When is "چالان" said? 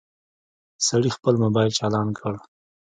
1.79-2.07